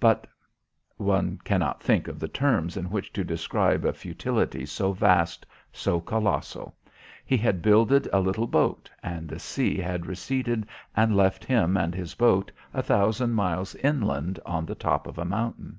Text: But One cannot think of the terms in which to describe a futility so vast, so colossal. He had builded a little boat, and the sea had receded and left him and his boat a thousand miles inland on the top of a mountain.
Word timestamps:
But 0.00 0.26
One 0.96 1.36
cannot 1.44 1.82
think 1.82 2.08
of 2.08 2.18
the 2.18 2.26
terms 2.26 2.78
in 2.78 2.86
which 2.88 3.12
to 3.12 3.22
describe 3.22 3.84
a 3.84 3.92
futility 3.92 4.64
so 4.64 4.92
vast, 4.94 5.44
so 5.70 6.00
colossal. 6.00 6.74
He 7.26 7.36
had 7.36 7.60
builded 7.60 8.08
a 8.10 8.20
little 8.20 8.46
boat, 8.46 8.88
and 9.02 9.28
the 9.28 9.38
sea 9.38 9.76
had 9.76 10.06
receded 10.06 10.66
and 10.96 11.14
left 11.14 11.44
him 11.44 11.76
and 11.76 11.94
his 11.94 12.14
boat 12.14 12.50
a 12.72 12.82
thousand 12.82 13.32
miles 13.34 13.74
inland 13.74 14.40
on 14.46 14.64
the 14.64 14.74
top 14.74 15.06
of 15.06 15.18
a 15.18 15.26
mountain. 15.26 15.78